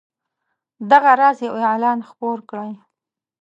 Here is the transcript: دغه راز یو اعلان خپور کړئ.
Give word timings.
دغه 0.91 1.11
راز 1.19 1.37
یو 1.47 1.53
اعلان 1.67 1.99
خپور 2.09 2.37
کړئ. 2.49 2.71